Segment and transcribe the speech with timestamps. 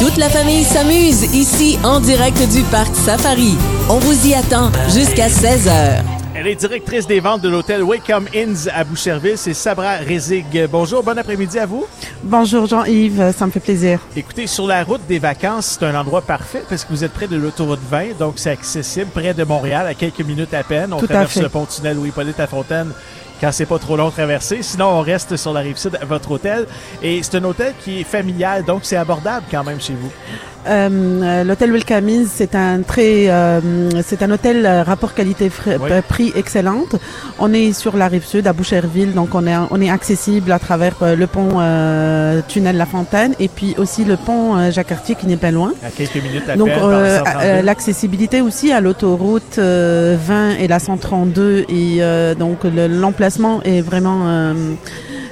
[0.00, 3.54] Toute la famille s'amuse ici en direct du parc Safari.
[3.90, 6.02] On vous y attend jusqu'à 16h.
[6.34, 9.36] Elle est directrice des ventes de l'hôtel Welcome Inns à Boucherville.
[9.36, 10.66] C'est Sabra Rezig.
[10.72, 11.84] Bonjour, bon après-midi à vous.
[12.22, 14.00] Bonjour Jean-Yves, ça me fait plaisir.
[14.16, 17.26] Écoutez, sur la route des vacances, c'est un endroit parfait parce que vous êtes près
[17.28, 20.94] de l'autoroute 20, donc c'est accessible près de Montréal à quelques minutes à peine.
[20.94, 21.42] On Tout à traverse fait.
[21.42, 22.92] le pont-tunnel Louis-Polyte à Fontaine
[23.40, 24.58] quand c'est pas trop long de traverser.
[24.62, 26.66] Sinon, on reste sur la rive sud à votre hôtel.
[27.02, 30.10] Et c'est un hôtel qui est familial, donc c'est abordable quand même chez vous.
[30.68, 30.88] Euh,
[31.22, 33.60] euh, L'hôtel Welcome c'est un très, euh,
[34.04, 36.32] c'est un hôtel euh, rapport qualité-prix Oui.
[36.36, 36.96] excellente.
[37.38, 40.58] On est sur la rive sud à Boucherville, donc on est on est accessible à
[40.58, 45.26] travers le pont euh, tunnel La Fontaine et puis aussi le pont Jacques Cartier qui
[45.26, 45.72] n'est pas loin.
[45.82, 46.78] À quelques minutes à Donc peine.
[46.80, 47.62] dans le 132.
[47.62, 52.00] l'accessibilité aussi à l'autoroute euh, 20 et la 132 et
[52.38, 52.86] donc le-
[53.30, 54.54] l'emplacement est vraiment euh,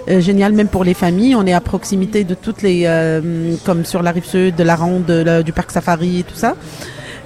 [0.08, 1.34] euh, génial même pour les familles.
[1.34, 4.76] On est à proximité de toutes les euh, comme sur la rive sud, de la
[4.76, 5.10] ronde,
[5.44, 6.54] du parc safari et tout ça.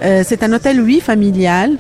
[0.04, 1.72] Euh, c'est un hôtel, oui, familial,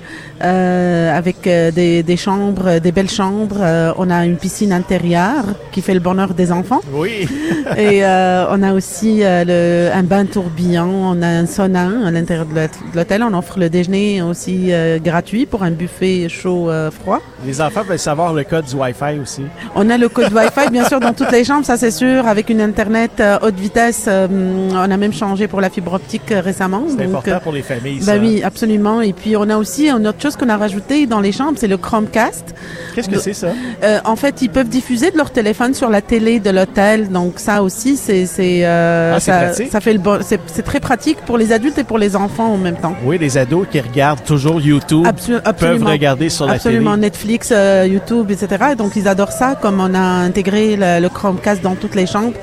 [0.44, 3.58] euh, avec euh, des, des chambres, des belles chambres.
[3.60, 6.80] Euh, on a une piscine intérieure qui fait le bonheur des enfants.
[6.92, 7.28] Oui.
[7.76, 12.10] Et euh, on a aussi euh, le, un bain tourbillon, on a un sauna à
[12.10, 13.22] l'intérieur de l'hôt- de l'hôtel.
[13.22, 17.20] On offre le déjeuner aussi euh, gratuit pour un buffet chaud-froid.
[17.46, 19.42] Les enfants veulent savoir le code du Wi-Fi aussi.
[19.74, 22.50] on a le code Wi-Fi, bien sûr, dans toutes les chambres, ça c'est sûr, avec
[22.50, 24.04] une Internet haute vitesse.
[24.08, 24.26] euh,
[24.72, 26.82] on a même changé pour la fibre optique récemment.
[26.88, 28.00] C'est important pour les familles.
[28.12, 28.20] Bah ça.
[28.20, 29.00] oui, absolument.
[29.00, 31.68] Et puis on a aussi une autre chose qu'on a rajouté dans les chambres, c'est
[31.68, 32.54] le Chromecast.
[32.94, 33.48] Qu'est-ce que c'est ça?
[33.82, 37.34] Euh, en fait, ils peuvent diffuser de leur téléphone sur la télé de l'hôtel, donc
[37.36, 41.52] ça aussi, c'est c'est euh, Ah, ça, fait le bon, c'est très pratique pour les
[41.52, 42.94] adultes et pour les enfants en même temps.
[43.04, 45.90] Oui, les ados qui regardent toujours YouTube peuvent absolument.
[45.90, 47.02] regarder sur la Absolument, télé.
[47.02, 48.64] Netflix, euh, YouTube, etc.
[48.72, 52.06] Et donc ils adorent ça, comme on a intégré le, le Chromecast dans toutes les
[52.06, 52.36] chambres.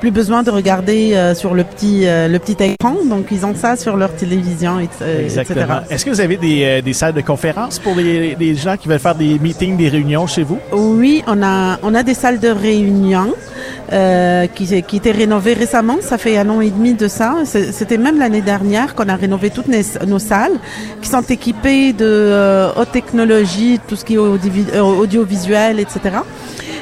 [0.00, 3.96] Plus besoin de regarder sur le petit le petit écran, donc ils ont ça sur
[3.96, 4.88] leur télévision, et,
[5.20, 5.80] Exactement.
[5.90, 8.88] Est-ce que vous avez des, euh, des salles de conférence pour les, les gens qui
[8.88, 10.58] veulent faire des meetings, des réunions chez vous?
[10.72, 13.34] Oui, on a, on a des salles de réunion
[13.92, 15.96] euh, qui, qui étaient rénovées récemment.
[16.00, 17.36] Ça fait un an et demi de ça.
[17.44, 20.58] C'était même l'année dernière qu'on a rénové toutes nos, nos salles
[21.00, 26.00] qui sont équipées de euh, haute technologie, tout ce qui est audiovisuel, etc.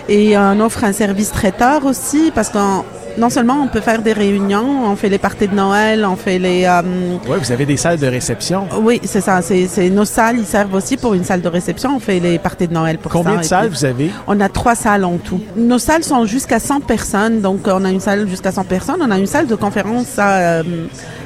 [0.09, 2.85] Et on offre un service traiteur aussi parce qu'on
[3.17, 6.39] non seulement on peut faire des réunions, on fait les parties de Noël, on fait
[6.39, 6.65] les...
[6.65, 6.83] euh,
[7.29, 8.67] Oui, vous avez des salles de réception.
[8.83, 9.41] oui, c'est ça.
[9.43, 11.95] C'est nos salles, ils servent aussi pour une salle de réception.
[11.97, 13.19] On fait les parties de Noël pour ça.
[13.19, 14.11] Combien de salles puis- vous avez?
[14.27, 15.41] on a trois salles en tout.
[15.57, 19.01] Nos salles sont jusqu'à 100 personnes, donc on a une salle jusqu'à 100 personnes.
[19.01, 20.63] On a une salle de conférence, ça, euh,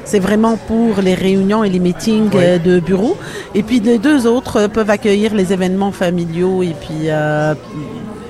[0.05, 2.41] c'est vraiment pour les réunions et les meetings Oui.
[2.43, 3.17] euh, de bureau.
[3.55, 7.55] Et puis les deux autres peuvent accueillir les événements familiaux et puis euh,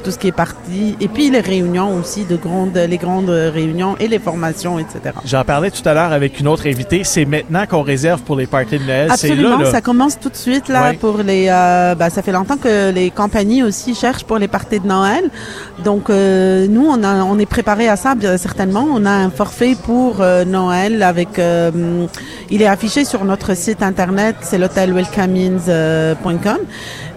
[0.08, 0.96] tout ce qui est parti.
[1.02, 5.00] Et puis les réunions aussi, de grandes, les grandes réunions et les formations, etc.
[5.26, 7.02] J'en parlais tout à l'heure avec une autre invitée.
[7.04, 9.10] C'est maintenant qu'on réserve pour les parties de Noël.
[9.10, 9.70] Absolument, là, là.
[9.70, 10.96] ça commence tout de suite là Oui.
[10.96, 11.48] pour les.
[11.50, 15.24] euh, bah, ça fait longtemps que les compagnies aussi cherchent pour les parties de Noël.
[15.84, 18.86] Donc euh, nous, on a, on est préparé à ça bien certainement.
[18.90, 21.38] On a un forfait pour euh, Noël avec.
[22.50, 26.58] Euh, il est affiché sur notre site internet, c'est l'hôtelwelcomins.com.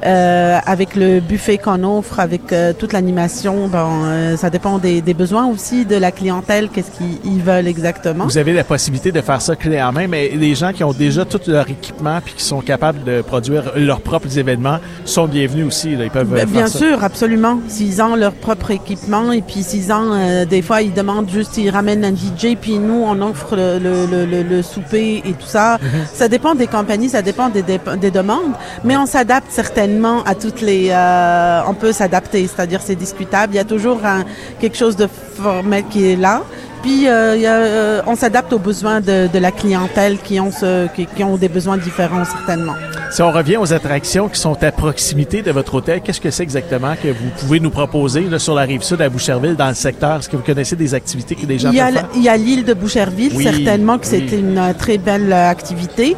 [0.03, 4.99] Euh, avec le buffet qu'on offre, avec euh, toute l'animation, bon, euh, ça dépend des,
[4.99, 8.23] des besoins aussi de la clientèle, qu'est-ce qu'ils ils veulent exactement.
[8.25, 10.91] Vous avez la possibilité de faire ça clé en main, mais les gens qui ont
[10.93, 15.67] déjà tout leur équipement puis qui sont capables de produire leurs propres événements sont bienvenus
[15.67, 15.95] aussi.
[15.95, 16.05] là.
[16.05, 16.79] Ils peuvent euh, Ben, faire Bien ça.
[16.79, 17.59] sûr, absolument.
[17.67, 21.59] S'ils ont leur propre équipement et puis s'ils ont, euh, des fois, ils demandent juste,
[21.59, 25.77] ils ramènent un DJ puis nous, on offre le, le- le souper et tout ça.
[25.77, 25.79] Mm-hmm.
[26.13, 30.35] Ça dépend des compagnies, ça dépend des, des, des demandes, mais on s'adapte certainement à
[30.35, 30.89] toutes les...
[30.91, 33.53] euh, on peut s'adapter, c'est-à-dire c'est discutable.
[33.53, 34.23] Il y a toujours un,
[34.59, 36.41] quelque chose de formel qui est là.
[36.81, 40.39] Puis euh, il y a, euh, on s'adapte aux besoins de, de la clientèle qui
[40.39, 42.73] ont, ce, qui, qui ont des besoins différents certainement.
[43.11, 46.43] Si on revient aux attractions qui sont à proximité de votre hôtel, qu'est-ce que c'est
[46.43, 49.73] exactement que vous pouvez nous proposer là, sur la rive sud à Boucherville, dans le
[49.75, 50.19] secteur?
[50.19, 52.07] Est-ce que vous connaissez des activités que les gens Il y a, peuvent faire?
[52.15, 54.09] il y a l'île de Boucherville, Oui, certainement que oui.
[54.21, 56.15] c'était une euh, très belle euh, activité.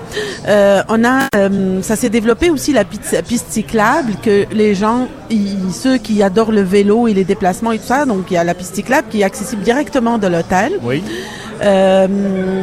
[0.48, 5.08] Euh, on a, euh, ça s'est développé aussi la piste, piste cyclable que les gens,
[5.32, 8.38] ils- ceux qui adorent le vélo et les déplacements et tout ça, donc il y
[8.38, 10.74] a la piste cyclable qui est accessible directement de l'hôtel.
[10.84, 11.02] Oui.
[11.62, 12.08] Euh,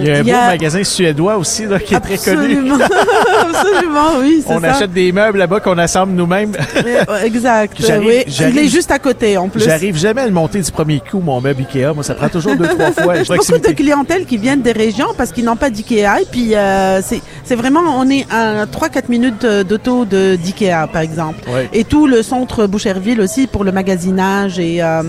[0.02, 2.58] Il y a un beau magasin suédois aussi là, qui est très connu.
[2.70, 4.72] Absolument, oui, c'est On ça.
[4.74, 6.52] achète des meubles là-bas qu'on assemble nous-mêmes.
[7.10, 7.74] Euh, Exact.
[7.80, 8.34] J'arrive- oui.
[8.50, 9.60] Il est juste à côté en plus.
[9.64, 11.92] J'arrive jamais à le monter du premier coup, mon meuble Ikea.
[11.94, 13.14] Moi, ça prend toujours deux, trois fois.
[13.14, 13.74] Beaucoup de Proximité.
[13.74, 16.20] clientèle qui viennent des régions parce qu'ils n'ont pas d'IKEA.
[16.22, 20.88] Et puis, euh, c'est c'est vraiment, on est à 3-4 minutes euh, d'auto de- d'IKEA,
[20.92, 21.38] par exemple.
[21.48, 21.68] Ouais.
[21.72, 25.02] Et tout le centre Boucherville aussi pour le magasinage et euh,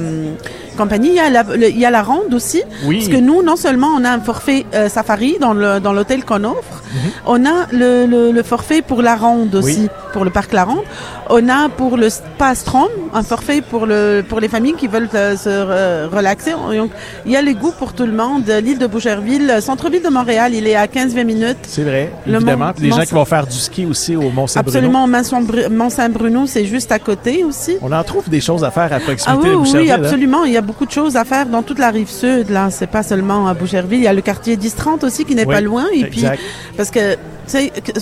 [1.03, 2.61] Il y a la, le- il y a la ronde aussi.
[2.85, 2.97] Oui.
[2.99, 5.53] Parce que nous, non seulement on a un forfait euh, safari dans
[5.93, 6.99] l'hôtel qu'on offre, Mhm.
[7.25, 9.89] on a le, le, le forfait pour la ronde aussi, Oui.
[10.11, 10.83] pour le parc La Ronde.
[11.29, 15.07] On a pour le spa Strom un forfait pour le pour les familles qui veulent
[15.15, 16.51] euh, se re- relaxer.
[16.51, 16.91] Donc,
[17.25, 18.43] il y a les goûts pour tout le monde.
[18.61, 21.57] L'île de Boucherville, le centre-ville de Montréal, il est à 15-20 minutes.
[21.63, 22.65] C'est vrai, Le évidemment.
[22.65, 24.77] Mont- les gens qui vont faire du ski aussi au Mont-Saint-Bruno.
[24.77, 27.77] Absolument, Mont-Saint-Bru- Mont-Saint-Bruno, c'est juste à côté aussi.
[27.81, 29.91] On en trouve des choses à faire à Ah proximité oui, de oui, Boucherville.
[29.91, 29.95] hein?
[30.03, 30.43] absolument.
[30.43, 32.49] Il y a beaucoup de choses à faire dans toute la rive sud.
[32.49, 33.99] Là, c'est pas seulement à Boucherville.
[33.99, 35.85] Il y a le quartier 10-30 aussi qui n'est Oui, pas loin.
[35.93, 36.37] Et exact.
[36.39, 37.17] puis, parce que,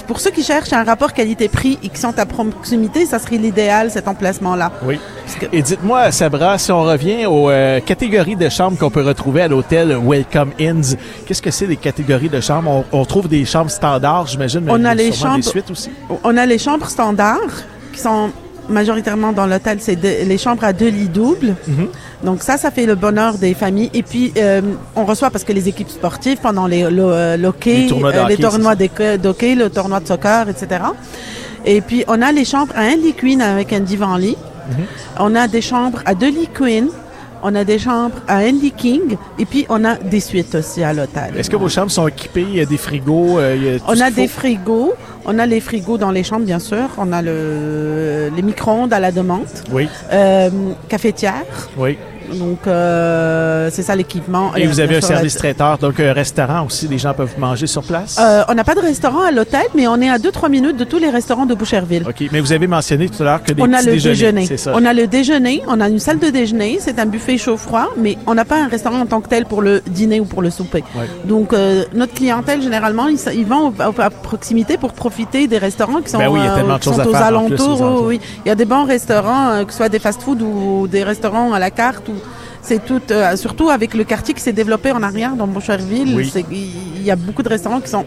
[0.05, 3.89] pour ceux qui cherchent un rapport qualité-prix et qui sont à proximité, ça serait l'idéal,
[3.89, 4.71] cet emplacement-là.
[4.85, 4.99] Oui.
[5.39, 9.41] Que- Et dites-moi, Sabra, si on revient aux euh, catégories de chambres qu'on peut retrouver
[9.41, 10.95] à l'hôtel Welcome Inns,
[11.25, 12.85] qu'est-ce que c'est les catégories de chambres?
[12.91, 15.71] On, on trouve des chambres standards, j'imagine, mais On a les sûrement des chambres- suites
[15.71, 15.89] aussi.
[16.23, 17.55] On a les chambres standards
[17.93, 18.29] qui sont
[18.69, 21.55] majoritairement dans l'hôtel, c'est les chambres à deux lits doubles.
[21.67, 21.87] Mhm.
[22.23, 23.89] Donc ça, ça fait le bonheur des familles.
[23.93, 24.61] Et puis, euh,
[24.95, 27.37] on reçoit parce que les équipes sportives, pendant les, le, euh,
[27.83, 30.81] Les tournois de euh, les tournois d'hockey, le tournoi de soccer, etc.
[31.65, 34.37] Et puis, on a les chambres à un lit queen avec un divan-lit.
[34.69, 34.85] Mhm.
[35.19, 36.89] On a des chambres à deux lits queen.
[37.41, 39.15] On a des chambres à lit king.
[39.37, 41.33] Et puis, on a des suites aussi à l'hôtel.
[41.37, 42.41] Est-ce que vos chambres sont équipées?
[42.49, 43.39] Il y a des frigos?
[43.39, 44.39] euh, il y a tout On a des faut?
[44.39, 44.93] frigos.
[45.25, 46.87] On a les frigos dans les chambres, bien sûr.
[46.97, 49.45] On a le, les micro-ondes à la demande.
[49.71, 50.49] Oui, Euh,
[50.89, 51.45] cafetière.
[51.77, 51.97] oui.
[52.33, 54.55] Donc, euh, c'est ça l'équipement.
[54.55, 57.83] Et vous avez un service traiteur, donc un restaurant aussi, les gens peuvent manger sur
[57.83, 58.17] place?
[58.19, 60.83] Euh, on n'a pas de restaurant à l'hôtel, mais on est à 2-3 minutes de
[60.83, 62.03] tous les restaurants de Boucherville.
[62.07, 64.57] OK, mais vous avez mentionné tout à l'heure que des on a le déjeuner.
[64.57, 64.71] ça.
[64.75, 68.17] On a le déjeuner, on a une salle de déjeuner, c'est un buffet chaud-froid, mais
[68.27, 70.49] on n'a pas un restaurant en tant que tel pour le dîner ou pour le
[70.49, 70.83] souper.
[70.95, 71.05] Ouais.
[71.25, 76.19] Donc, euh, notre clientèle, généralement, ils, vont à, proximité pour profiter des restaurants qui sont,
[76.19, 76.39] Ben oui,
[76.79, 77.79] qui sont aux, plus, alentours.
[77.79, 78.03] aux alentours.
[78.03, 78.19] oui.
[78.45, 81.59] Il y a des bons restaurants, que ce soit des fast-food ou des restaurants à
[81.59, 82.07] la carte.
[82.09, 82.13] Ou,
[82.69, 86.31] c'est tout, euh, surtout avec le quartier qui s'est développé en arrière dans Boucherville, Oui.
[86.95, 88.05] il y a beaucoup de restaurants qui sont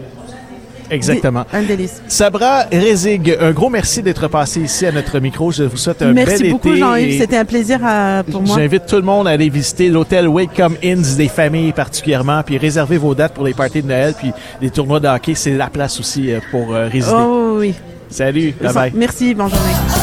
[0.89, 1.43] Exactement.
[1.53, 2.01] un délice.
[2.07, 5.51] Sabra Rezig, un gros merci d'être passé ici à notre micro.
[5.51, 6.77] Je vous souhaite un Merci bel beaucoup, été.
[6.79, 7.09] Jean-Yves.
[7.09, 8.55] et C'était un plaisir à- pour moi.
[8.57, 12.97] J'invite tout le monde à aller visiter l'hôtel Welcome Inns des familles particulièrement, puis réserver
[12.97, 14.31] vos dates pour les parties de Noël, puis
[14.61, 17.15] les tournois de hockey, c'est la place aussi euh, pour euh, résider.
[17.15, 17.73] Oh oui.
[18.09, 18.91] Salut, bye bye.
[18.95, 20.02] Merci, bonne journée.